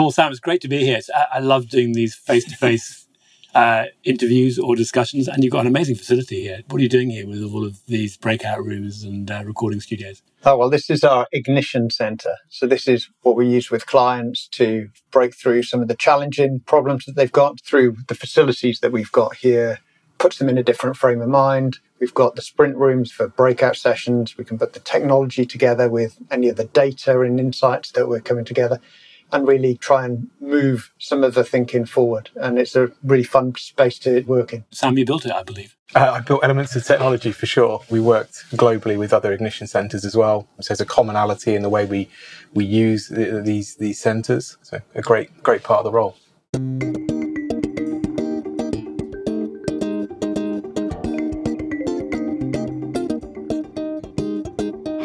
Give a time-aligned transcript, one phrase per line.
[0.00, 0.98] Paul, Sam, it's great to be here.
[1.14, 3.06] I, I love doing these face to face
[4.02, 6.62] interviews or discussions, and you've got an amazing facility here.
[6.68, 10.22] What are you doing here with all of these breakout rooms and uh, recording studios?
[10.46, 12.36] Oh, well, this is our ignition center.
[12.48, 16.60] So, this is what we use with clients to break through some of the challenging
[16.60, 19.80] problems that they've got through the facilities that we've got here,
[20.16, 21.76] puts them in a different frame of mind.
[22.00, 24.38] We've got the sprint rooms for breakout sessions.
[24.38, 28.20] We can put the technology together with any of the data and insights that we're
[28.20, 28.80] coming together
[29.32, 32.30] and really try and move some of the thinking forward.
[32.36, 34.64] And it's a really fun space to work in.
[34.70, 35.76] Sam, you built it, I believe.
[35.94, 37.80] Uh, I built elements of technology for sure.
[37.90, 40.48] We worked globally with other ignition centres as well.
[40.60, 42.08] So there's a commonality in the way we
[42.54, 44.56] we use the, these these centres.
[44.62, 46.16] So a great great part of the role.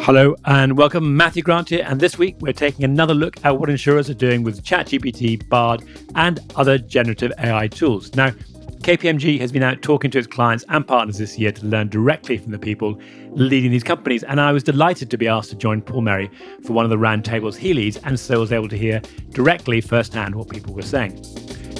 [0.06, 1.84] Hello and welcome, Matthew Grant here.
[1.84, 5.82] And this week we're taking another look at what insurers are doing with ChatGPT, Bard,
[6.14, 8.14] and other generative AI tools.
[8.14, 11.88] Now, KPMG has been out talking to its clients and partners this year to learn
[11.88, 13.00] directly from the people
[13.30, 14.22] leading these companies.
[14.22, 16.30] And I was delighted to be asked to join Paul Merrey
[16.64, 19.80] for one of the roundtables he leads, and so I was able to hear directly
[19.80, 21.20] firsthand what people were saying.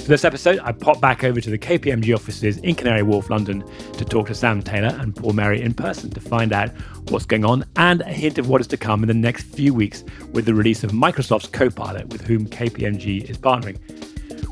[0.07, 3.61] For this episode, I popped back over to the KPMG offices in Canary Wharf, London,
[3.91, 6.69] to talk to Sam Taylor and Paul Merrey in person to find out
[7.09, 9.73] what's going on and a hint of what is to come in the next few
[9.73, 13.81] weeks with the release of Microsoft's Copilot, with whom KPMG is partnering.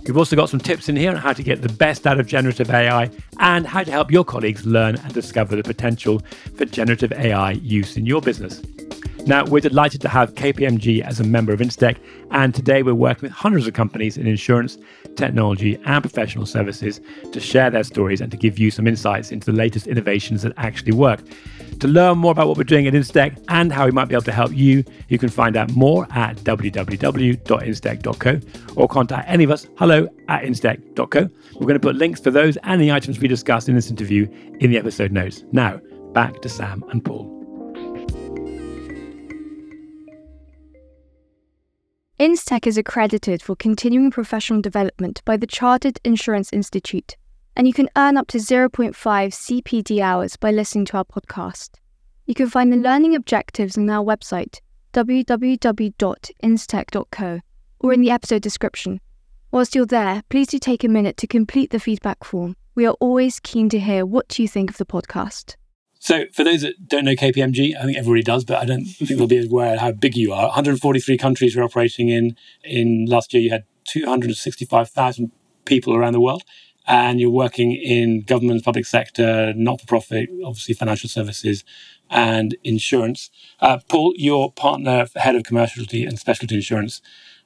[0.05, 2.27] We've also got some tips in here on how to get the best out of
[2.27, 3.09] generative AI
[3.39, 6.21] and how to help your colleagues learn and discover the potential
[6.57, 8.61] for generative AI use in your business.
[9.27, 11.97] Now, we're delighted to have KPMG as a member of Instech,
[12.29, 14.77] and today we're working with hundreds of companies in insurance,
[15.15, 19.47] technology, and professional services to share their stories and to give you some insights into
[19.47, 21.21] the latest innovations that actually work.
[21.79, 24.25] To learn more about what we're doing at Instech and how we might be able
[24.25, 28.39] to help you, you can find out more at www.instech.co
[28.75, 31.29] or contact any of us, hello at instech.co.
[31.55, 34.27] We're going to put links for those and the items we discussed in this interview
[34.59, 35.43] in the episode notes.
[35.51, 35.81] Now,
[36.13, 37.34] back to Sam and Paul.
[42.17, 47.17] Instech is accredited for continuing professional development by the Chartered Insurance Institute,
[47.57, 51.71] and you can earn up to 0.5 CPD hours by listening to our podcast.
[52.25, 54.61] You can find the learning objectives on our website,
[54.93, 57.39] www.instech.co,
[57.81, 59.01] or in the episode description.
[59.51, 62.55] Whilst you're there, please do take a minute to complete the feedback form.
[62.75, 65.57] We are always keen to hear what you think of the podcast.
[66.05, 69.09] So, for those that don't know KPMG, I think everybody does, but I don't think
[69.09, 70.43] they'll be aware how big you are.
[70.43, 72.37] 143 countries we're operating in.
[72.63, 75.31] In last year, you had 265,000
[75.65, 76.43] people around the world,
[76.85, 81.63] and you're working in government, public sector, not for profit, obviously financial services,
[82.11, 83.31] and insurance.
[83.59, 87.01] Uh, Paul, your partner, head of commerciality and specialty insurance,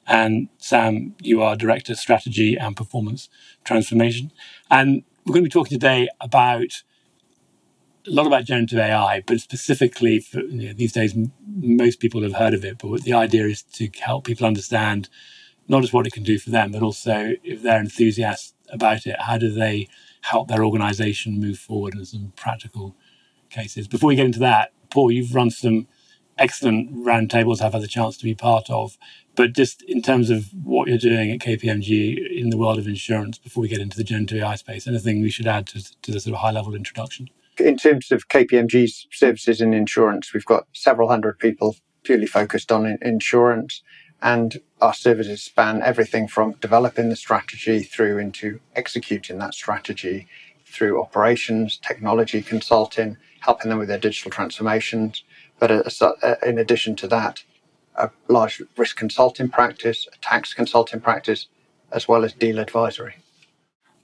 [0.05, 3.29] and Sam, you are director strategy and performance
[3.63, 4.33] transformation.
[4.69, 6.83] And we're going to be talking today about
[8.07, 12.23] a lot about generative AI, but specifically for you know, these days, m- most people
[12.23, 12.77] have heard of it.
[12.79, 15.09] But the idea is to help people understand
[15.67, 19.17] not just what it can do for them, but also if they're enthusiasts about it,
[19.21, 19.87] how do they
[20.23, 22.95] help their organization move forward in some practical
[23.49, 23.87] cases.
[23.87, 25.87] Before we get into that, Paul, you've run some
[26.37, 28.97] excellent roundtables I've had the chance to be part of.
[29.35, 33.37] But just in terms of what you're doing at KPMG in the world of insurance,
[33.37, 36.19] before we get into the generative AI space, anything we should add to, to the
[36.19, 37.29] sort of high level introduction?
[37.59, 42.97] In terms of KPMG's services in insurance, we've got several hundred people purely focused on
[43.01, 43.81] insurance.
[44.21, 50.27] And our services span everything from developing the strategy through into executing that strategy
[50.65, 55.23] through operations, technology consulting, helping them with their digital transformations.
[55.57, 55.83] But uh,
[56.21, 57.43] uh, in addition to that,
[57.95, 61.47] a large risk consulting practice, a tax consulting practice,
[61.91, 63.15] as well as deal advisory.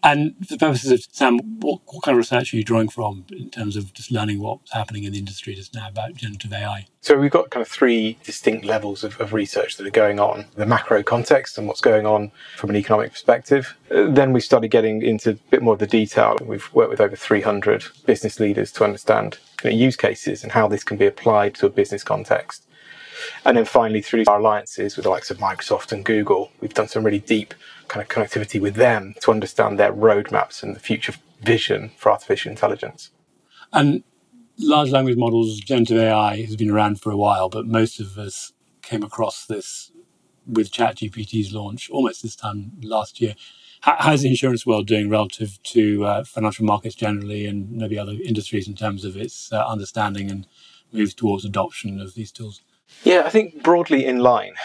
[0.05, 3.25] And for the purposes of Sam, what, what, kind of research are you drawing from
[3.31, 6.85] in terms of just learning what's happening in the industry just now about generative AI?
[7.01, 10.45] So we've got kind of three distinct levels of, of research that are going on:
[10.55, 13.75] the macro context and what's going on from an economic perspective.
[13.89, 16.37] Uh, then we started getting into a bit more of the detail.
[16.39, 20.67] We've worked with over 300 business leaders to understand you know, use cases and how
[20.67, 22.63] this can be applied to a business context.
[23.43, 26.87] And then finally, through our alliances with the likes of Microsoft and Google, we've done
[26.87, 27.55] some really deep
[27.87, 32.49] kind of connectivity with them to understand their roadmaps and the future vision for artificial
[32.49, 33.11] intelligence.
[33.73, 34.03] And
[34.57, 38.53] large language models, generative AI, has been around for a while, but most of us
[38.81, 39.91] came across this
[40.47, 43.35] with ChatGPT's launch almost this time last year.
[43.81, 48.67] how's the insurance world doing relative to uh, financial markets generally and maybe other industries
[48.67, 50.47] in terms of its uh, understanding and
[50.91, 52.61] move towards adoption of these tools?
[53.05, 54.55] Yeah, I think broadly in line.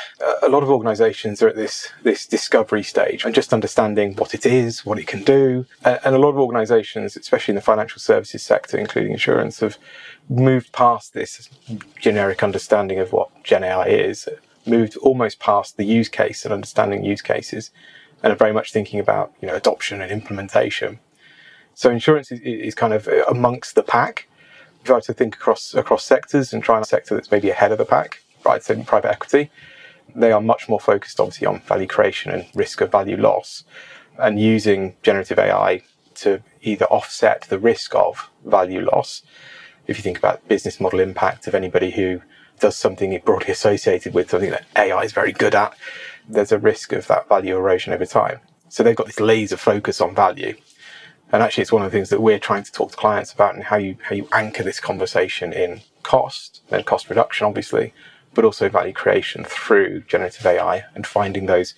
[0.42, 4.46] a lot of organisations are at this this discovery stage and just understanding what it
[4.46, 8.42] is, what it can do, and a lot of organisations, especially in the financial services
[8.42, 9.76] sector, including insurance, have
[10.30, 11.50] moved past this
[11.98, 14.26] generic understanding of what Gen AI is,
[14.64, 17.70] moved almost past the use case and understanding use cases,
[18.22, 20.98] and are very much thinking about you know adoption and implementation.
[21.74, 24.28] So insurance is, is kind of amongst the pack.
[24.84, 27.84] Try to think across across sectors and try a sector that's maybe ahead of the
[27.84, 28.62] pack, right?
[28.62, 29.50] So private equity,
[30.14, 33.64] they are much more focused, obviously, on value creation and risk of value loss,
[34.18, 35.82] and using generative AI
[36.16, 39.22] to either offset the risk of value loss.
[39.86, 42.22] If you think about business model impact of anybody who
[42.58, 45.74] does something broadly associated with something that AI is very good at,
[46.28, 48.40] there's a risk of that value erosion over time.
[48.68, 50.56] So they've got this laser focus on value.
[51.32, 53.54] And actually, it's one of the things that we're trying to talk to clients about
[53.54, 57.92] and how you how you anchor this conversation in cost and cost reduction, obviously,
[58.34, 61.74] but also value creation through generative AI and finding those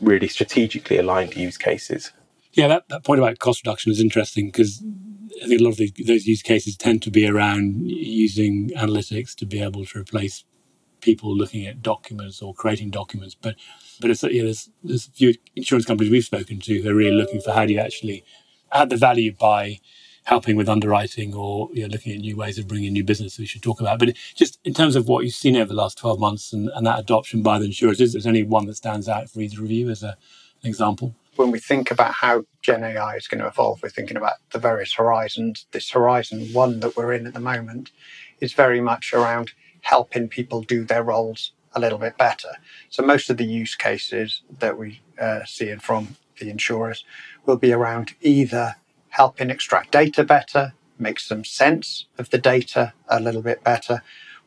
[0.00, 2.12] really strategically aligned use cases.
[2.52, 4.82] Yeah, that, that point about cost reduction is interesting because
[5.42, 9.34] I think a lot of the, those use cases tend to be around using analytics
[9.36, 10.44] to be able to replace
[11.00, 13.36] people looking at documents or creating documents.
[13.40, 13.54] But
[14.00, 17.16] but it's, yeah, there's, there's a few insurance companies we've spoken to who are really
[17.16, 18.24] looking for how do you actually
[18.72, 19.80] add the value by
[20.28, 23.46] helping with underwriting or you know, looking at new ways of bringing new business we
[23.46, 23.98] should talk about.
[23.98, 26.86] But just in terms of what you've seen over the last 12 months and, and
[26.86, 29.70] that adoption by the insurers, is there any one that stands out for either of
[29.70, 30.16] you as a,
[30.62, 31.14] an example?
[31.36, 34.58] When we think about how Gen AI is going to evolve, we're thinking about the
[34.58, 35.66] various horizons.
[35.70, 37.90] This horizon one that we're in at the moment
[38.40, 42.50] is very much around helping people do their roles a little bit better.
[42.90, 47.04] So most of the use cases that we uh, see from the insurers
[47.46, 48.76] will be around either
[49.10, 54.02] helping extract data better, make some sense of the data a little bit better,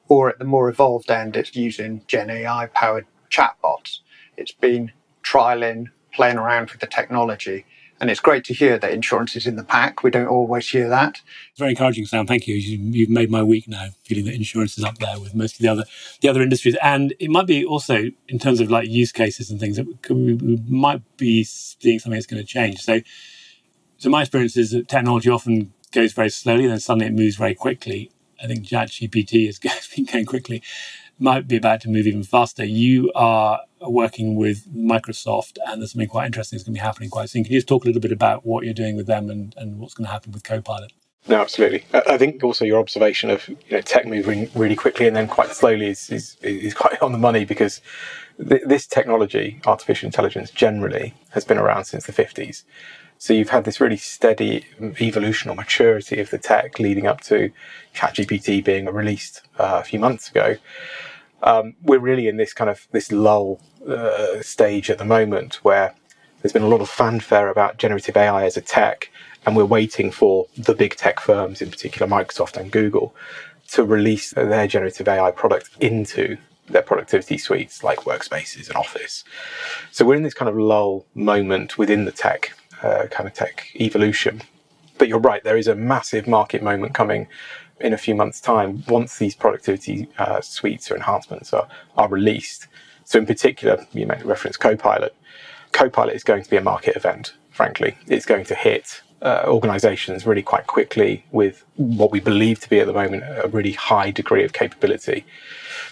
[0.08, 4.00] or at the more evolved end, it's using Gen AI powered chatbots.
[4.38, 4.92] It's been
[5.24, 7.66] trialing, playing around with the technology.
[8.02, 10.02] And it's great to hear that insurance is in the pack.
[10.02, 11.22] We don't always hear that.
[11.56, 12.26] Very encouraging, Sam.
[12.26, 12.56] Thank you.
[12.56, 13.06] you.
[13.06, 15.68] have made my week now, feeling that insurance is up there with most of the
[15.68, 15.84] other
[16.20, 16.76] the other industries.
[16.82, 20.34] And it might be also in terms of like use cases and things that we,
[20.68, 22.80] might be seeing something that's going to change.
[22.80, 23.02] So
[24.00, 27.54] so my experience is that technology often goes very slowly, then suddenly it moves very
[27.54, 28.10] quickly.
[28.42, 29.48] I think ChatGPT
[29.96, 30.64] been going quickly,
[31.22, 32.66] might be about to move even faster.
[32.66, 37.10] You are working with Microsoft, and there's something quite interesting that's going to be happening
[37.10, 37.44] quite soon.
[37.44, 39.80] Can you just talk a little bit about what you're doing with them and, and
[39.80, 40.92] what's going to happen with Copilot?
[41.28, 41.86] No, absolutely.
[41.94, 45.52] I think also your observation of you know tech moving really quickly and then quite
[45.52, 47.80] slowly is is, is quite on the money because
[48.38, 52.64] th- this technology, artificial intelligence, generally has been around since the 50s.
[53.20, 54.66] So you've had this really steady
[55.00, 57.52] evolution or maturity of the tech leading up to
[57.94, 60.56] ChatGPT being released uh, a few months ago.
[61.44, 65.94] Um, we're really in this kind of this lull uh, stage at the moment where
[66.42, 69.10] there's been a lot of fanfare about generative AI as a tech,
[69.46, 73.16] and we're waiting for the big tech firms, in particular Microsoft and Google,
[73.70, 79.24] to release their generative AI product into their productivity suites like workspaces and office.
[79.92, 83.68] So we're in this kind of lull moment within the tech uh, kind of tech
[83.76, 84.42] evolution.
[84.98, 87.28] But you're right, there is a massive market moment coming
[87.82, 91.68] in a few months' time once these productivity uh, suites or enhancements are,
[91.98, 92.68] are released.
[93.06, 95.16] So, in particular, you made reference Copilot.
[95.72, 97.98] Copilot is going to be a market event, frankly.
[98.08, 102.80] It's going to hit uh, organizations really quite quickly with what we believe to be
[102.80, 105.26] at the moment a really high degree of capability.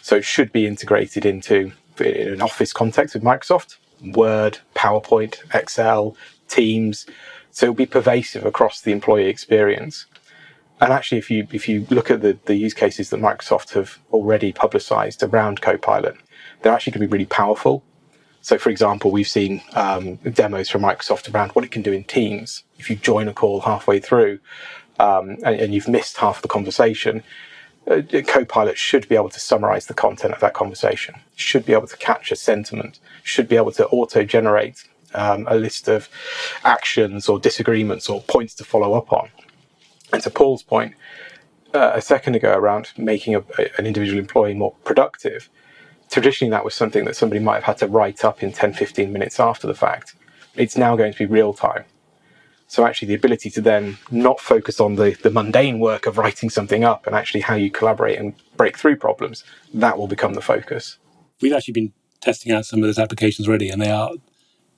[0.01, 3.77] So, it should be integrated into in an office context with Microsoft,
[4.13, 6.15] Word, PowerPoint, Excel,
[6.47, 7.05] teams.
[7.51, 10.05] So it'll be pervasive across the employee experience.
[10.81, 13.99] And actually, if you if you look at the, the use cases that Microsoft have
[14.11, 16.15] already publicized around Copilot,
[16.61, 17.83] they're actually going to be really powerful.
[18.41, 22.05] So, for example, we've seen um, demos from Microsoft around what it can do in
[22.05, 22.63] Teams.
[22.77, 24.39] If you join a call halfway through
[24.97, 27.23] um, and, and, you've missed half the conversation,
[27.87, 31.87] uh, Copilot should be able to summarize the content of that conversation, should be able
[31.87, 36.07] to capture sentiment, should be able to auto generate um, a list of
[36.63, 39.29] actions or disagreements or points to follow up on.
[40.11, 40.95] And to Paul's point
[41.73, 45.49] uh, a second ago around making a, a, an individual employee more productive,
[46.09, 49.11] traditionally that was something that somebody might have had to write up in 10, 15
[49.11, 50.15] minutes after the fact.
[50.55, 51.85] It's now going to be real time.
[52.67, 56.49] So actually the ability to then not focus on the, the mundane work of writing
[56.49, 60.41] something up and actually how you collaborate and break through problems, that will become the
[60.41, 60.97] focus.
[61.41, 64.11] We've actually been testing out some of those applications already and they are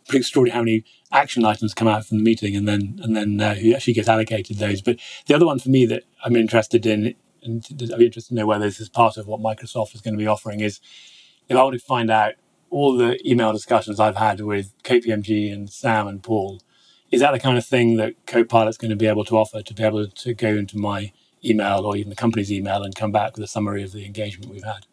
[0.08, 3.40] pretty extraordinary how many action items come out from the meeting and then and then
[3.40, 4.82] uh, who actually gets allocated those.
[4.82, 8.36] But the other one for me that I'm interested in and I'd be interested to
[8.36, 10.80] know whether this is part of what Microsoft is going to be offering, is
[11.50, 12.34] if I want to find out
[12.70, 16.62] all the email discussions I've had with KPMG and Sam and Paul,
[17.10, 19.74] is that the kind of thing that Copilot's going to be able to offer to
[19.74, 21.12] be able to go into my
[21.44, 24.52] email or even the company's email and come back with a summary of the engagement
[24.52, 24.86] we've had?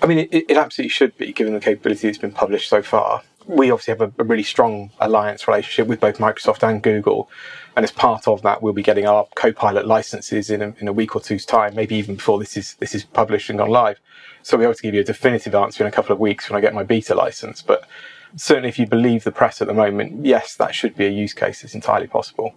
[0.00, 3.22] I mean, it, it absolutely should be, given the capability that's been published so far.
[3.46, 7.30] We obviously have a, a, really strong alliance relationship with both Microsoft and Google.
[7.76, 10.92] And as part of that, we'll be getting our Copilot licenses in a, in a
[10.92, 14.00] week or two's time, maybe even before this is this is published and gone live.
[14.42, 16.48] So we'll be able to give you a definitive answer in a couple of weeks
[16.48, 17.62] when I get my beta license.
[17.62, 17.88] But
[18.34, 21.32] certainly, if you believe the press at the moment, yes, that should be a use
[21.32, 21.62] case.
[21.62, 22.54] It's entirely possible.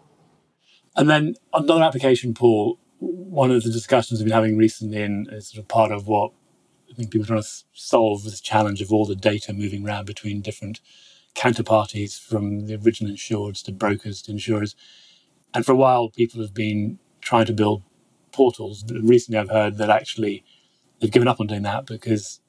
[0.96, 5.50] And then another application, Paul, one of the discussions we've been having recently, and is
[5.50, 6.31] sort of part of what
[7.00, 10.41] think people are trying to solve this challenge of all the data moving around between
[10.41, 10.82] different
[11.36, 14.75] counterparties, from the original insureds to brokers to insurers.
[15.53, 17.84] And for a while, people have been trying to build
[18.32, 18.84] portals.
[18.84, 20.44] But recently, I've heard that actually
[21.00, 22.41] they've given up on doing that because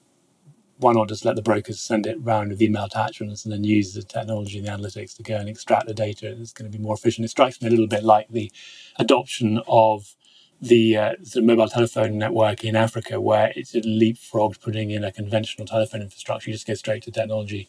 [0.78, 3.92] why not just let the brokers send it round with email attachments and then use
[3.92, 6.35] the technology and the analytics to go and extract the data?
[6.40, 7.25] It's going to be more efficient.
[7.25, 8.50] It strikes me a little bit like the
[8.99, 10.16] adoption of
[10.60, 15.66] the uh, mobile telephone network in Africa, where it's a leapfrogged putting in a conventional
[15.66, 16.50] telephone infrastructure.
[16.50, 17.68] You just go straight to technology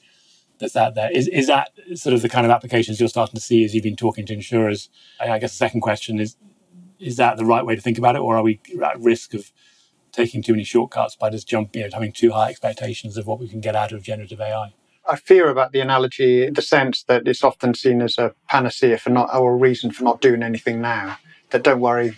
[0.60, 1.10] that's out there.
[1.12, 3.84] Is is that sort of the kind of applications you're starting to see as you've
[3.84, 4.90] been talking to insurers?
[5.20, 6.36] I guess the second question is:
[7.00, 9.52] Is that the right way to think about it, or are we at risk of
[10.12, 13.40] taking too many shortcuts by just jumping, you know, having too high expectations of what
[13.40, 14.74] we can get out of generative AI?
[15.10, 18.98] I fear about the analogy in the sense that it's often seen as a panacea
[18.98, 21.18] for not or a reason for not doing anything now.
[21.50, 22.16] That don't worry,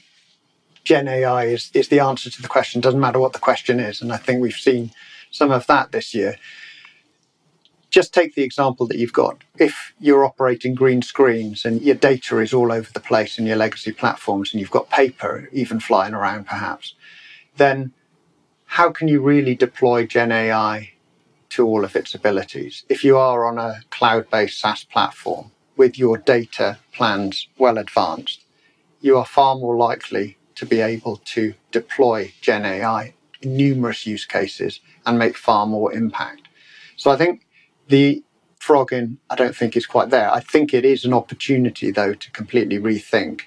[0.84, 4.02] Gen AI is, is the answer to the question, doesn't matter what the question is.
[4.02, 4.92] And I think we've seen
[5.32, 6.38] some of that this year.
[7.90, 9.44] Just take the example that you've got.
[9.58, 13.56] If you're operating green screens and your data is all over the place in your
[13.56, 16.96] legacy platforms and you've got paper even flying around perhaps,
[17.58, 17.94] then
[18.66, 20.94] how can you really deploy Gen AI
[21.50, 22.84] to all of its abilities?
[22.90, 28.44] If you are on a cloud based SaaS platform with your data plans well advanced,
[29.02, 34.26] you are far more likely to be able to deploy Gen AI in numerous use
[34.26, 36.48] cases and make far more impact.
[36.96, 37.46] So I think
[37.88, 38.24] the
[38.60, 40.32] frogging, I don't think is quite there.
[40.32, 43.42] I think it is an opportunity, though, to completely rethink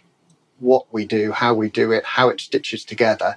[0.58, 3.36] what we do, how we do it, how it stitches together.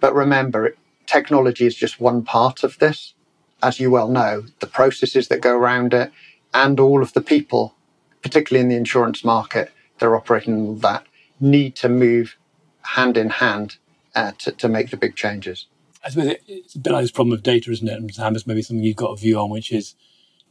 [0.00, 0.74] But remember,
[1.06, 3.14] technology is just one part of this.
[3.62, 6.10] As you well know, the processes that go around it
[6.52, 7.74] and all of the people,
[8.22, 11.06] particularly in the insurance market, that are operating that,
[11.40, 12.36] need to move
[12.82, 13.76] hand in hand
[14.14, 15.66] uh, to, to make the big changes.
[16.04, 17.94] I suppose it's a bit like this problem of data, isn't it?
[17.94, 19.94] And Sam, it's maybe something you've got a view on, which is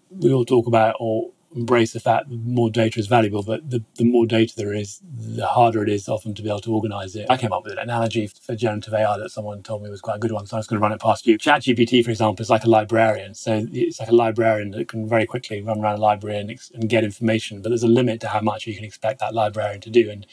[0.10, 3.84] we all talk about or embrace the fact that more data is valuable, but the,
[3.96, 7.16] the more data there is, the harder it is often to be able to organize
[7.16, 7.26] it.
[7.30, 10.16] I came up with an analogy for generative AI that someone told me was quite
[10.16, 11.38] a good one, so I was going to run it past you.
[11.38, 13.34] ChatGPT, for example, is like a librarian.
[13.36, 16.90] So it's like a librarian that can very quickly run around a library and, and
[16.90, 19.90] get information, but there's a limit to how much you can expect that librarian to
[19.90, 20.10] do.
[20.10, 20.26] And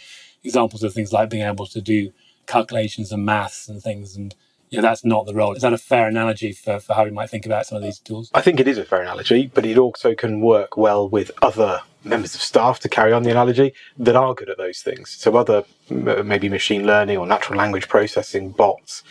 [0.48, 2.12] examples of things like being able to do
[2.46, 4.34] calculations and maths and things and
[4.70, 5.54] yeah, that's not the role.
[5.54, 7.98] Is that a fair analogy for, for how we might think about some of these
[7.98, 8.30] tools?
[8.34, 11.80] I think it is a fair analogy, but it also can work well with other
[12.04, 15.10] members of staff to carry on the analogy that are good at those things.
[15.10, 19.02] So other maybe machine learning or natural language processing bots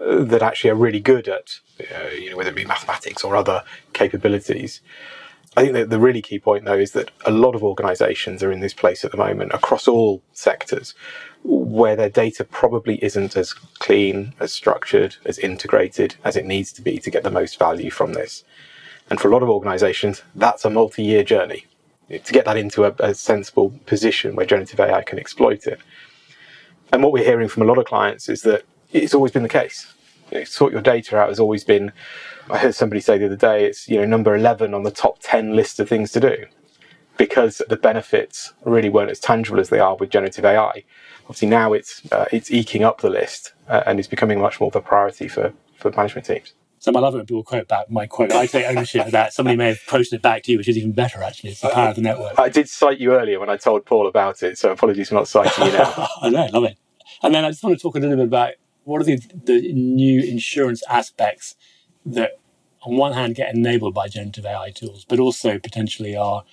[0.00, 3.34] uh, that actually are really good at, uh, you know, whether it be mathematics or
[3.34, 4.80] other capabilities.
[5.56, 8.52] I think that the really key point, though, is that a lot of organizations are
[8.52, 10.94] in this place at the moment across all sectors
[11.42, 16.82] where their data probably isn't as clean, as structured, as integrated as it needs to
[16.82, 18.44] be to get the most value from this.
[19.08, 21.66] And for a lot of organizations, that's a multi year journey
[22.08, 25.80] to get that into a, a sensible position where generative AI can exploit it.
[26.92, 29.48] And what we're hearing from a lot of clients is that it's always been the
[29.48, 29.92] case.
[30.30, 31.92] You know, sort your data out has always been
[32.50, 35.18] I heard somebody say the other day it's you know number eleven on the top
[35.20, 36.46] ten list of things to do
[37.16, 40.84] because the benefits really weren't as tangible as they are with generative AI.
[41.24, 44.68] Obviously now it's uh, it's eking up the list uh, and it's becoming much more
[44.68, 46.54] of a priority for for management teams.
[46.80, 48.32] So I love it when people quote back my quote.
[48.32, 49.34] I take ownership of that.
[49.34, 51.50] Somebody may have posted it back to you, which is even better, actually.
[51.50, 52.38] It's the power of the network.
[52.38, 55.28] I did cite you earlier when I told Paul about it, so apologies for not
[55.28, 56.08] citing you now.
[56.22, 56.78] I know, love it.
[57.22, 59.72] And then I just want to talk a little bit about what are the, the
[59.72, 61.54] new insurance aspects
[62.04, 62.38] that
[62.82, 66.44] on one hand get enabled by generative AI tools, but also potentially are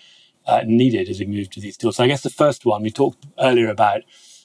[0.45, 1.97] uh, needed as we move to these tools.
[1.97, 4.01] So I guess the first one, we talked earlier about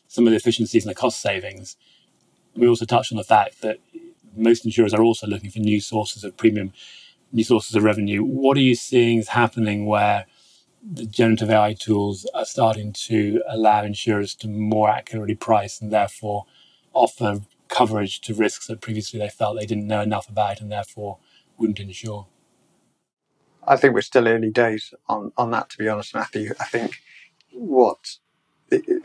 [0.09, 1.77] some of the efficiencies and the cost savings.
[2.55, 3.79] We also touched on the fact that
[4.37, 6.73] most insurers are also looking for new sources of premium,
[7.33, 8.23] new sources of revenue.
[8.23, 10.27] What are you seeing is happening where
[10.83, 16.47] the generative AI tools are starting to allow insurers to more accurately price and therefore
[16.93, 17.41] offer
[17.73, 21.19] coverage to risks that previously they felt they didn't know enough about and therefore
[21.59, 22.29] wouldn't insure?
[23.67, 26.53] I think we're still early days on, on that, to be honest, Matthew.
[26.61, 27.01] I think
[27.53, 28.19] what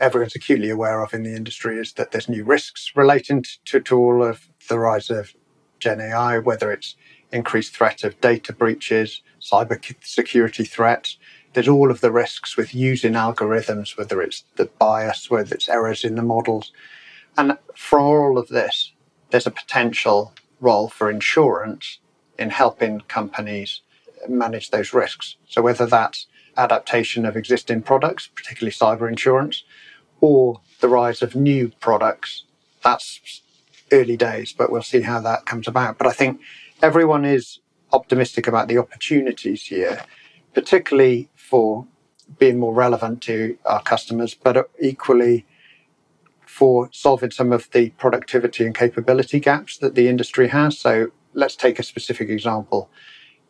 [0.00, 3.96] everyone's acutely aware of in the industry is that there's new risks relating to, to
[3.96, 5.34] all of the rise of
[5.78, 6.96] Gen AI, whether it's
[7.32, 11.18] increased threat of data breaches, cyber security threats.
[11.54, 16.04] There's all of the risks with using algorithms, whether it's the bias, whether it's errors
[16.04, 16.72] in the models.
[17.38, 18.92] And for all of this,
[19.30, 22.00] there's a potential role for insurance
[22.36, 23.80] in helping companies
[24.28, 25.36] manage those risks.
[25.48, 26.26] So whether that's
[26.56, 29.62] adaptation of existing products, particularly cyber insurance,
[30.20, 32.42] or the rise of new products,
[32.82, 33.40] that's
[33.92, 35.96] early days, but we'll see how that comes about.
[35.96, 36.40] But I think
[36.82, 37.60] everyone is
[37.92, 40.04] optimistic about the opportunities here,
[40.54, 41.86] particularly for
[42.38, 45.46] being more relevant to our customers, but equally
[46.58, 50.76] for solving some of the productivity and capability gaps that the industry has.
[50.76, 52.90] So let's take a specific example.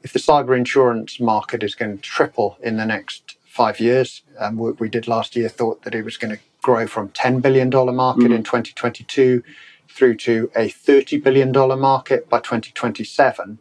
[0.02, 4.58] If the cyber insurance market is going to triple in the next five years, um,
[4.58, 7.70] what we did last year thought that it was going to grow from $10 billion
[7.70, 8.34] market mm.
[8.34, 9.42] in 2022
[9.88, 11.50] through to a $30 billion
[11.80, 13.58] market by 2027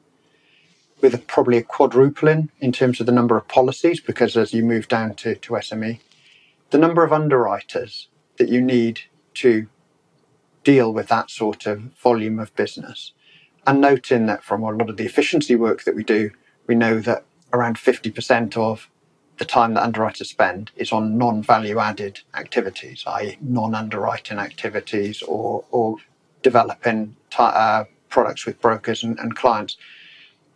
[1.00, 4.62] with a, probably a quadrupling in terms of the number of policies, because as you
[4.62, 6.00] move down to, to SME,
[6.72, 9.04] the number of underwriters that you need
[9.41, 9.67] to
[10.63, 13.13] deal with that sort of volume of business.
[13.65, 16.32] And noting that from a lot of the efficiency work that we do,
[16.67, 18.89] we know that around 50% of
[19.38, 25.22] the time that underwriters spend is on non value added activities, i.e., non underwriting activities
[25.22, 25.98] or, or
[26.41, 29.77] developing t- uh, products with brokers and, and clients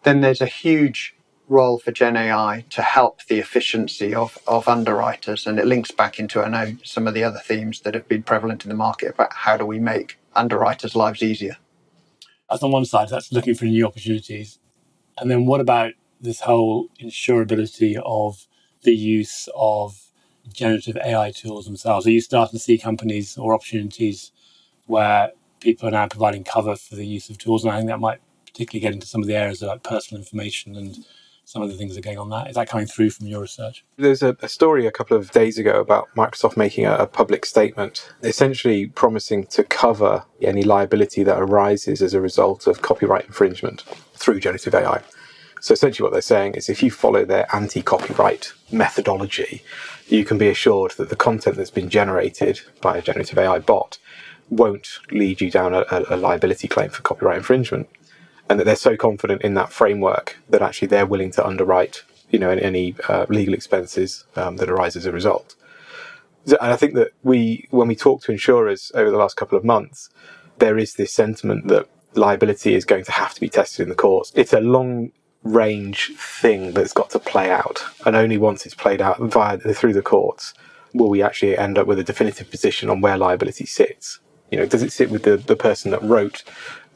[0.03, 1.15] then there's a huge
[1.51, 5.45] role for Gen AI to help the efficiency of, of underwriters.
[5.45, 8.23] And it links back into, I know, some of the other themes that have been
[8.23, 11.57] prevalent in the market about how do we make underwriters' lives easier.
[12.49, 14.59] That's on one side, that's looking for new opportunities.
[15.17, 18.47] And then what about this whole insurability of
[18.83, 19.99] the use of
[20.53, 22.07] generative AI tools themselves?
[22.07, 24.31] Are you starting to see companies or opportunities
[24.85, 27.63] where people are now providing cover for the use of tools?
[27.63, 30.21] And I think that might particularly get into some of the areas of like personal
[30.21, 31.05] information and
[31.45, 32.49] some of the things that are going on that.
[32.49, 33.83] Is that coming through from your research?
[33.97, 37.45] There's a, a story a couple of days ago about Microsoft making a, a, public
[37.45, 43.83] statement, essentially promising to cover any liability that arises as a result of copyright infringement
[44.13, 45.01] through generative AI.
[45.59, 49.63] So essentially, what they're saying is if you follow their anti copyright methodology,
[50.07, 53.99] you can be assured that the content that's been generated by a generative AI bot
[54.49, 57.87] won't lead you down a, a liability claim for copyright infringement
[58.51, 62.37] and that they're so confident in that framework that actually they're willing to underwrite, you
[62.37, 65.55] know, any uh, legal expenses um, that arise as a result.
[66.45, 69.63] And I think that we, when we talk to insurers over the last couple of
[69.63, 70.09] months,
[70.57, 73.95] there is this sentiment that liability is going to have to be tested in the
[73.95, 74.33] courts.
[74.35, 79.01] It's a long range thing that's got to play out, and only once it's played
[79.01, 80.53] out via through the courts
[80.93, 84.19] will we actually end up with a definitive position on where liability sits.
[84.51, 86.43] You know, does it sit with the, the person that wrote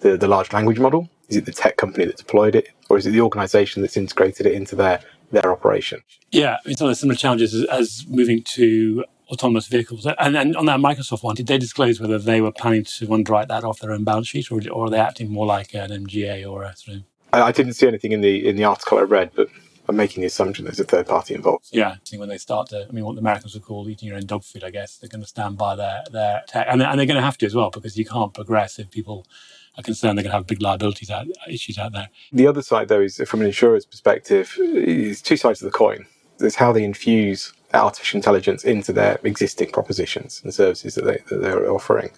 [0.05, 1.09] the, the large language model?
[1.29, 4.45] Is it the tech company that deployed it, or is it the organization that's integrated
[4.45, 6.03] it into their their operation?
[6.31, 10.05] Yeah, it's one of the similar challenges as, as moving to autonomous vehicles.
[10.19, 13.47] And then on that Microsoft one, did they disclose whether they were planning to underwrite
[13.47, 16.49] that off their own balance sheet, or, or are they acting more like an MGA
[16.49, 17.03] or a sort of?
[17.33, 19.49] I, I didn't see anything in the in the article I read, but
[19.87, 21.69] I'm making the assumption there's a third party involved.
[21.71, 24.17] Yeah, I when they start to, I mean, what the Americans would call eating your
[24.17, 26.99] own dog food, I guess they're going to stand by their their tech, and, and
[26.99, 29.25] they're going to have to as well because you can't progress if people
[29.77, 32.09] are concerned they're going to have big liabilities out, issues out there.
[32.31, 36.05] The other side, though, is from an insurer's perspective, is two sides of the coin.
[36.37, 41.41] There's how they infuse artificial intelligence into their existing propositions and services that, they, that
[41.41, 42.09] they're offering.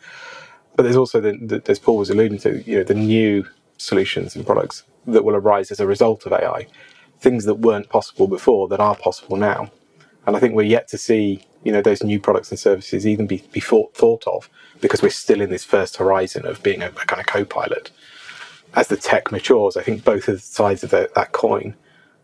[0.75, 4.35] But there's also, the, the, as Paul was alluding to, you know, the new solutions
[4.35, 6.67] and products that will arise as a result of AI,
[7.19, 9.71] things that weren't possible before that are possible now.
[10.25, 13.27] And I think we're yet to see, you know, those new products and services even
[13.27, 14.49] be, be thought, thought of
[14.79, 17.91] because we're still in this first horizon of being a, a kind of co-pilot.
[18.73, 21.75] As the tech matures, I think both of sides of the, that coin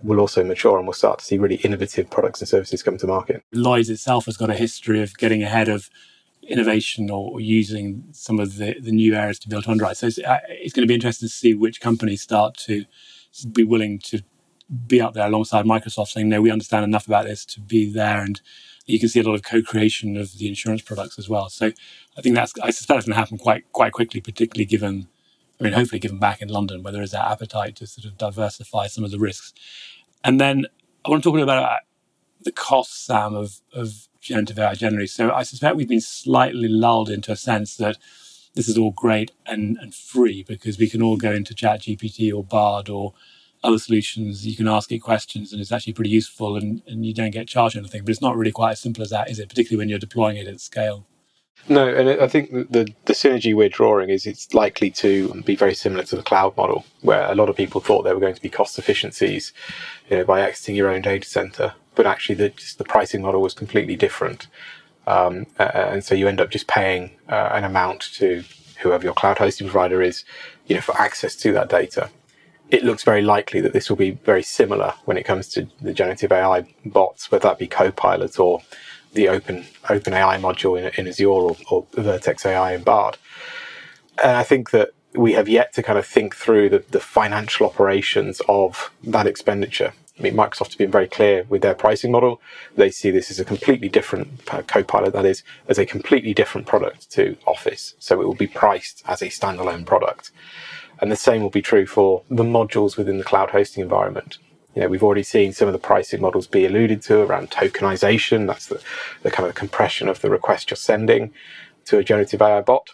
[0.01, 3.06] will also mature and we'll start to see really innovative products and services come to
[3.06, 3.43] market.
[3.51, 5.89] Lloyds itself has got a history of getting ahead of
[6.43, 9.97] innovation or using some of the, the new areas to build underwrite.
[9.97, 12.86] So it's, uh, it's going to be interesting to see which companies start to
[13.51, 14.21] be willing to
[14.88, 18.21] be out there alongside Microsoft saying, no, we understand enough about this to be there.
[18.21, 18.39] And
[18.86, 21.50] you can see a lot of co-creation of the insurance products as well.
[21.50, 21.72] So
[22.17, 25.08] I think that's, I suspect it's going to happen quite, quite quickly, particularly given,
[25.60, 28.17] I mean, hopefully given back in London, where there is that appetite to sort of
[28.17, 29.54] diversify some of the risks.
[30.24, 30.65] And then
[31.06, 31.80] I want to talk a bit about
[32.41, 35.08] the costs, Sam, of, of generative AI generally.
[35.08, 37.98] So I suspect we've been slightly lulled into a sense that
[38.56, 42.43] this is all great and, and free because we can all go into ChatGPT or
[42.43, 43.13] Bard or
[43.63, 44.45] other solutions.
[44.45, 47.47] You can ask it questions and it's actually pretty useful and, and you don't get
[47.47, 48.04] charged anything.
[48.04, 49.49] But it's not really quite as simple as that, is it?
[49.49, 51.06] Particularly when you're deploying it at scale.
[51.69, 55.73] No, and I think the, the synergy we're drawing is it's likely to be very
[55.73, 58.41] similar to the cloud model, where a lot of people thought there were going to
[58.41, 59.54] be cost efficiencies
[60.10, 63.41] you know, by exiting your own data center, but actually the, just the pricing model
[63.41, 64.47] was completely different.
[65.08, 68.43] Um, and so you end up just paying uh, an amount to
[68.80, 70.26] whoever your cloud hosting provider is,
[70.67, 72.10] you know, for access to that data.
[72.69, 75.93] It looks very likely that this will be very similar when it comes to the
[75.93, 78.62] generative AI bots, whether that be Copilot or
[79.13, 83.17] the open open AI module in, in Azure or, or Vertex AI in Bard.
[84.23, 87.67] And I think that we have yet to kind of think through the, the financial
[87.67, 89.93] operations of that expenditure.
[90.17, 92.39] I mean, Microsoft has been very clear with their pricing model.
[92.76, 96.67] They see this as a completely different uh, Copilot, that is, as a completely different
[96.67, 97.95] product to Office.
[97.97, 100.32] So it will be priced as a standalone product.
[100.99, 104.38] And the same will be true for the modules within the cloud hosting environment.
[104.75, 108.47] You know, we've already seen some of the pricing models be alluded to around tokenization.
[108.47, 108.82] That's the,
[109.21, 111.32] the kind of compression of the request you're sending
[111.86, 112.89] to a generative AI bot.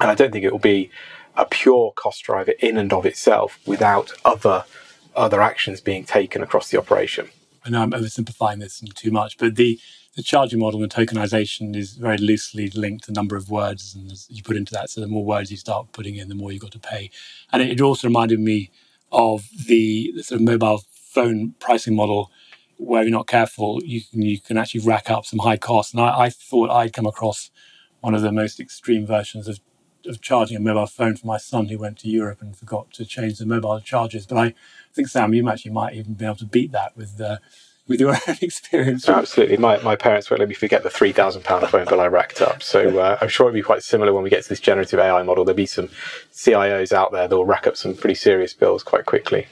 [0.00, 0.90] And I don't think it will be
[1.36, 4.64] a pure cost driver in and of itself without other
[5.16, 7.28] other actions being taken across the operation.
[7.64, 9.78] I know I'm oversimplifying this too much, but the
[10.16, 14.12] the charging model and tokenization is very loosely linked to the number of words and
[14.28, 14.90] you put into that.
[14.90, 17.10] So the more words you start putting in, the more you've got to pay.
[17.52, 18.70] And it, also reminded me
[19.10, 22.30] of the, the sort of mobile phone pricing model
[22.76, 25.92] where you're not careful, you can you can actually rack up some high costs.
[25.92, 27.50] And I, I thought I'd come across
[28.00, 29.60] one of the most extreme versions of,
[30.06, 33.04] of charging a mobile phone for my son who went to Europe and forgot to
[33.04, 34.26] change the mobile charges.
[34.26, 34.54] But I
[34.92, 37.38] think Sam, you actually might even be able to beat that with uh,
[37.86, 39.08] with your own experience.
[39.08, 42.06] Absolutely, my, my parents won't let me forget the three thousand pound phone bill I
[42.06, 42.62] racked up.
[42.62, 45.22] So uh, I'm sure it'll be quite similar when we get to this generative AI
[45.22, 45.44] model.
[45.44, 45.88] There'll be some
[46.32, 49.46] CIOs out there that will rack up some pretty serious bills quite quickly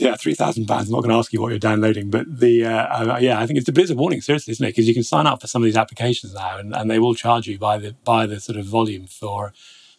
[0.00, 0.88] yeah, three thousand pounds.
[0.88, 3.46] I'm not going to ask you what you're downloading, but the uh, uh, yeah, I
[3.46, 4.70] think it's a bit of a warning, seriously, isn't it?
[4.70, 7.14] Because you can sign up for some of these applications now, and, and they will
[7.14, 9.52] charge you by the by the sort of volume for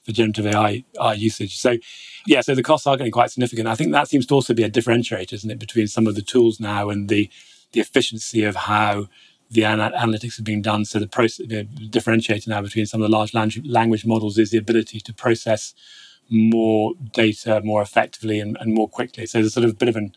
[0.04, 1.58] for generative AI, AI usage.
[1.58, 1.78] So
[2.26, 3.68] yeah, so the costs are getting quite significant.
[3.68, 6.22] I think that seems to also be a differentiator, isn't it, between some of the
[6.22, 7.30] tools now and the
[7.72, 9.08] the efficiency of how
[9.50, 10.86] the analytics are being done.
[10.86, 14.58] So the process, the differentiator now between some of the large language models is the
[14.58, 15.74] ability to process
[16.30, 19.26] more data more effectively and, and more quickly.
[19.26, 20.14] So there's sort of a bit of an,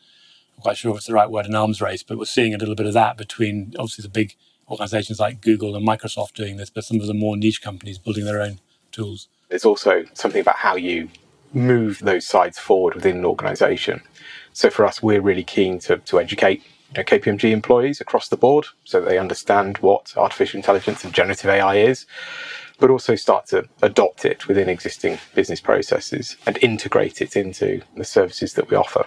[0.56, 2.58] I'm quite sure if it's the right word, an arms race, but we're seeing a
[2.58, 4.34] little bit of that between obviously the big
[4.68, 8.24] organizations like Google and Microsoft doing this, but some of the more niche companies building
[8.24, 8.60] their own
[8.92, 9.28] tools.
[9.48, 11.08] There's also something about how you
[11.52, 14.02] move those sides forward within an organization.
[14.52, 16.62] So for us, we're really keen to, to educate
[16.94, 21.14] you know, KPMG employees across the board so that they understand what artificial intelligence and
[21.14, 22.07] generative AI is
[22.81, 28.05] but also start to adopt it within existing business processes and integrate it into the
[28.05, 29.05] services that we offer.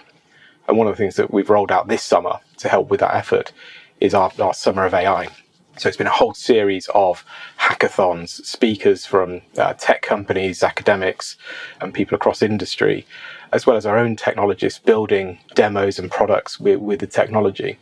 [0.68, 3.14] And one of the things that we've rolled out this summer to help with that
[3.14, 3.52] effort
[4.00, 5.28] is our, our Summer of AI.
[5.76, 7.24] So it's been a whole series of
[7.58, 11.36] hackathons, speakers from uh, tech companies, academics,
[11.80, 13.06] and people across industry,
[13.54, 17.78] as well as our own technologists building demos and products with, with the technology.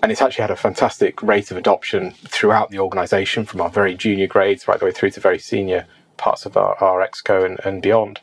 [0.00, 3.94] And it's actually had a fantastic rate of adoption throughout the organization, from our very
[3.94, 5.86] junior grades right the way through to very senior
[6.16, 8.20] parts of our, our exco and, and beyond.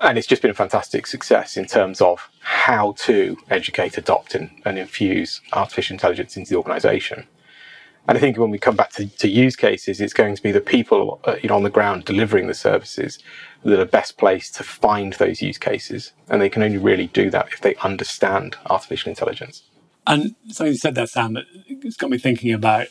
[0.00, 4.50] And it's just been a fantastic success in terms of how to educate, adopt, and,
[4.64, 7.26] and infuse artificial intelligence into the organization.
[8.08, 10.52] And I think when we come back to, to use cases, it's going to be
[10.52, 13.18] the people uh, you know, on the ground delivering the services
[13.64, 16.12] that are best placed to find those use cases.
[16.28, 19.64] And they can only really do that if they understand artificial intelligence.
[20.06, 22.86] And something you said there, Sam, it's got me thinking about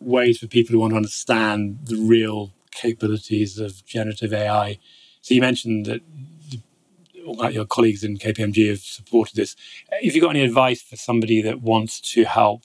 [0.00, 4.78] ways for people who want to understand the real capabilities of generative AI.
[5.22, 6.02] So you mentioned that
[7.52, 9.56] your colleagues in KPMG have supported this.
[10.02, 12.62] If you've got any advice for somebody that wants to help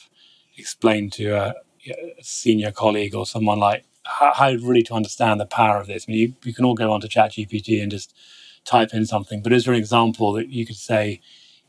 [0.58, 1.56] explain to a,
[1.88, 6.06] a senior colleague or someone like how, how, really to understand the power of this,
[6.08, 8.16] I mean, you, you can all go onto ChatGPT and just
[8.64, 11.22] type in something, but is there an example that you could say,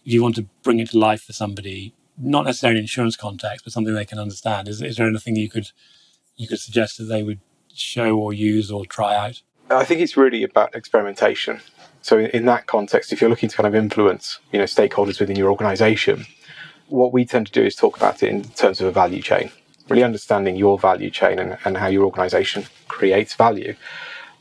[0.04, 3.64] if you want to bring it to life for somebody, not necessarily in insurance context,
[3.64, 5.70] but something they can understand, is, is there anything you could
[6.36, 7.40] you could suggest that they would
[7.72, 9.40] show or use or try out?
[9.70, 11.60] I think it's really about experimentation.
[12.02, 15.36] So in that context, if you're looking to kind of influence, you know, stakeholders within
[15.36, 16.26] your organization,
[16.88, 19.50] what we tend to do is talk about it in terms of a value chain,
[19.88, 23.74] really understanding your value chain and, and how your organization creates value.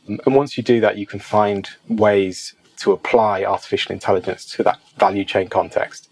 [0.08, 4.62] Um, and once you do that, you can find ways to apply artificial intelligence to
[4.62, 6.08] that value chain context.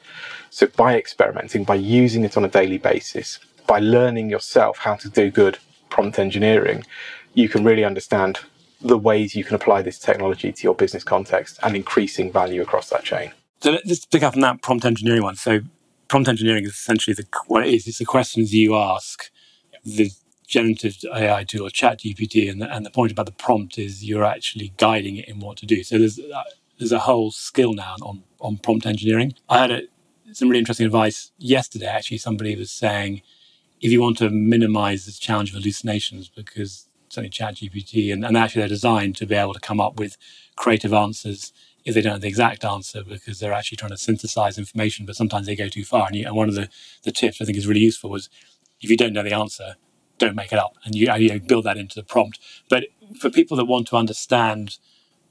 [0.51, 5.09] So by experimenting, by using it on a daily basis, by learning yourself how to
[5.09, 5.59] do good
[5.91, 6.85] prompt engineering,
[7.35, 8.41] you can really understand
[8.81, 12.91] the ways you can apply this technology to your business context and increasing value across
[12.91, 13.33] that chain.
[13.61, 15.37] So let's pick up on that prompt engineering one.
[15.37, 15.61] So
[16.15, 17.89] prompt engineering is essentially the what it is.
[17.89, 19.33] It's the questions you ask
[19.85, 20.13] the
[20.47, 24.05] generative AI tool or Chat GPT, and the, and the point about the prompt is
[24.05, 25.83] you're actually guiding it in what to do.
[25.83, 26.45] So there's uh,
[26.79, 29.35] there's a whole skill now on on prompt engineering.
[29.49, 29.83] I had a,
[30.31, 31.87] some really interesting advice yesterday.
[31.87, 33.23] Actually, somebody was saying
[33.81, 38.37] if you want to minimize the challenge of hallucinations, because certainly Chat GPT and, and
[38.37, 40.17] actually they're designed to be able to come up with
[40.55, 41.53] creative answers
[41.85, 45.17] if they don't have the exact answer because they're actually trying to synthesize information, but
[45.17, 46.07] sometimes they go too far.
[46.07, 46.69] And, you, and one of the,
[47.03, 48.31] the tips I think is really useful was
[48.81, 49.77] if you don't know the answer,
[50.19, 52.39] don't make it up and you, you build that into the prompt.
[52.69, 52.85] But
[53.19, 54.79] for people that want to understand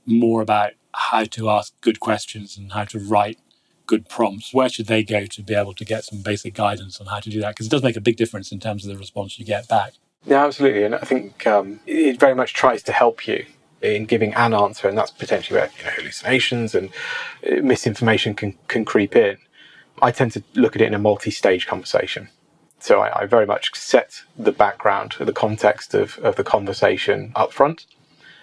[0.05, 3.39] more about how to ask good questions and how to write
[3.87, 7.07] good prompts, where should they go to be able to get some basic guidance on
[7.07, 7.49] how to do that?
[7.49, 9.93] Because it does make a big difference in terms of the response you get back.
[10.25, 10.83] Yeah, absolutely.
[10.83, 13.45] And I think um, it very much tries to help you
[13.83, 16.89] in giving an answer, and that's potentially where you know, hallucinations and
[17.45, 19.37] uh, misinformation can, can creep in.
[20.01, 22.29] I tend to look at it in a multi stage conversation.
[22.79, 27.53] So I, I, very much set the background, the context of, of the conversation up
[27.53, 27.85] front.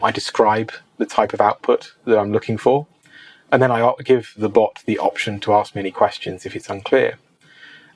[0.03, 2.87] I describe the type of output that I'm looking for.
[3.53, 6.71] And then I give the bot the option to ask me any questions if it's
[6.71, 7.19] unclear.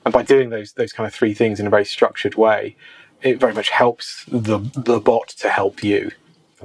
[0.03, 2.75] And by doing those, those kind of three things in a very structured way,
[3.21, 6.11] it very much helps the, the bot to help you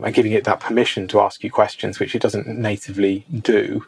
[0.04, 3.84] and giving it that permission to ask you questions, which it doesn't natively do,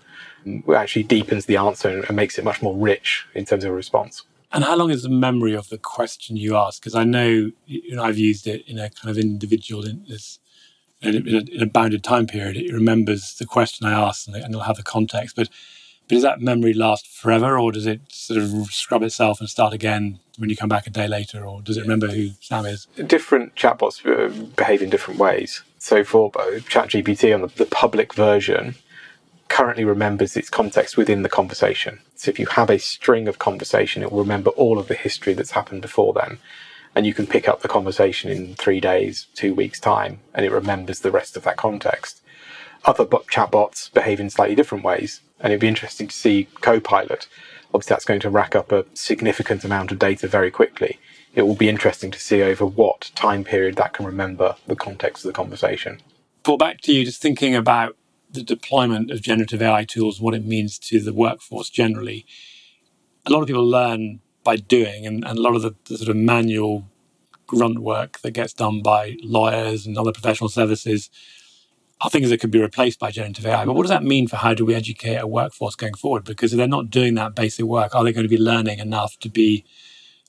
[0.74, 4.22] actually deepens the answer and makes it much more rich in terms of a response.
[4.52, 6.82] And how long is the memory of the question you ask?
[6.82, 10.38] Because I know, you know I've used it in a kind of individual in this
[11.00, 12.56] in a, in a, bounded time period.
[12.56, 15.34] It remembers the question I asked and, it'll have the context.
[15.34, 15.48] But
[16.08, 19.72] but does that memory last forever, or does it sort of scrub itself and start
[19.72, 22.86] again when you come back a day later, or does it remember who Sam is?
[23.06, 25.62] Different chatbots uh, behave in different ways.
[25.82, 28.76] So for uh, ChatGPT on the, the public version,
[29.48, 31.98] currently remembers its context within the conversation.
[32.14, 35.34] So if you have a string of conversation, it will remember all of the history
[35.34, 36.38] that's happened before then.
[36.94, 40.52] And you can pick up the conversation in three days, two weeks' time, and it
[40.52, 42.22] remembers the rest of that context.
[42.84, 47.26] Other chatbots behave in slightly different ways and it'd be interesting to see Copilot.
[47.74, 51.00] Obviously, that's going to rack up a significant amount of data very quickly.
[51.34, 55.24] It will be interesting to see over what time period that can remember the context
[55.24, 56.00] of the conversation.
[56.42, 57.96] Paul, back to you, just thinking about
[58.30, 62.26] the deployment of generative AI tools, what it means to the workforce generally.
[63.26, 66.10] A lot of people learn by doing, and, and a lot of the, the sort
[66.10, 66.88] of manual
[67.46, 71.10] grunt work that gets done by lawyers and other professional services
[72.00, 73.64] are things that could be replaced by generative AI.
[73.64, 76.24] But what does that mean for how do we educate a workforce going forward?
[76.24, 79.18] Because if they're not doing that basic work, are they going to be learning enough
[79.20, 79.64] to be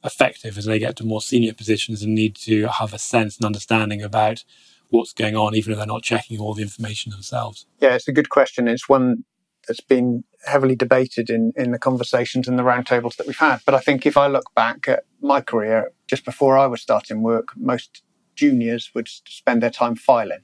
[0.03, 3.45] effective as they get to more senior positions and need to have a sense and
[3.45, 4.43] understanding about
[4.89, 7.65] what's going on, even if they're not checking all the information themselves?
[7.79, 8.67] Yeah, it's a good question.
[8.67, 9.23] It's one
[9.67, 13.61] that's been heavily debated in, in the conversations and the roundtables that we've had.
[13.65, 17.21] But I think if I look back at my career, just before I was starting
[17.21, 18.03] work, most
[18.35, 20.41] juniors would spend their time filing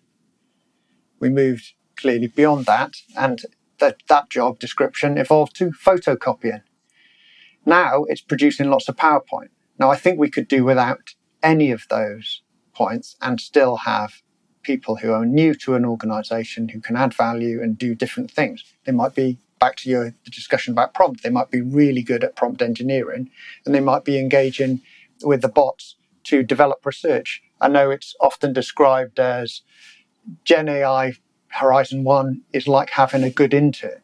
[1.20, 3.42] we moved clearly beyond that, and
[3.80, 6.62] that, that job description evolved to photocopying.
[7.70, 9.50] Now it's producing lots of PowerPoint.
[9.78, 12.42] Now, I think we could do without any of those
[12.74, 14.24] points and still have
[14.64, 18.64] people who are new to an organization who can add value and do different things.
[18.86, 22.36] They might be, back to your discussion about prompt, they might be really good at
[22.36, 23.30] prompt engineering
[23.64, 24.82] and they might be engaging
[25.22, 27.44] with the bots to develop research.
[27.62, 29.62] I know it's often described as
[30.44, 31.14] Gen AI
[31.50, 34.02] Horizon 1 is like having a good intern.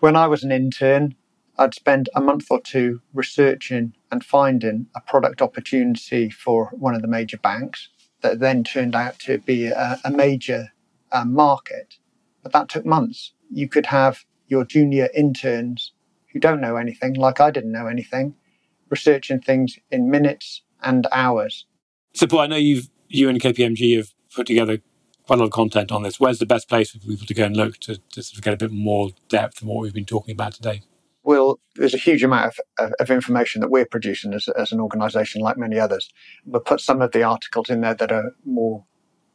[0.00, 1.14] When I was an intern,
[1.58, 7.02] I'd spend a month or two researching and finding a product opportunity for one of
[7.02, 7.88] the major banks
[8.20, 10.72] that then turned out to be a, a major
[11.10, 11.96] uh, market.
[12.42, 13.32] But that took months.
[13.50, 15.92] You could have your junior interns
[16.32, 18.34] who don't know anything, like I didn't know anything,
[18.88, 21.66] researching things in minutes and hours.
[22.14, 24.78] So, Paul, I know you've you and KPMG have put together
[25.26, 26.20] quite a lot of content on this.
[26.20, 28.54] Where's the best place for people to go and look to, to sort of get
[28.54, 30.82] a bit more depth than what we've been talking about today?
[31.28, 34.80] Well, there's a huge amount of, of, of information that we're producing as, as an
[34.80, 36.08] organisation, like many others.
[36.46, 38.86] But put some of the articles in there that are more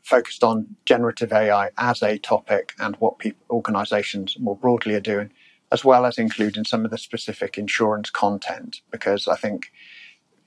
[0.01, 5.31] focused on generative AI as a topic and what people, organisations more broadly are doing,
[5.71, 9.71] as well as including some of the specific insurance content, because I think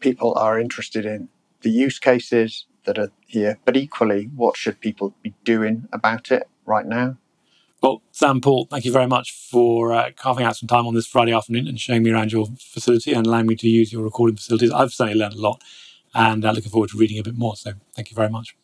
[0.00, 1.28] people are interested in
[1.60, 6.48] the use cases, that are here, but equally, what should people be doing about it
[6.64, 7.18] right now?
[7.86, 11.06] Well, Sam Paul, thank you very much for uh, carving out some time on this
[11.06, 14.34] Friday afternoon and showing me around your facility and allowing me to use your recording
[14.34, 14.72] facilities.
[14.72, 15.62] I've certainly learned a lot
[16.12, 17.54] and uh, looking forward to reading a bit more.
[17.54, 18.56] So, thank you very much.